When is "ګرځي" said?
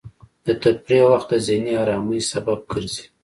2.71-3.05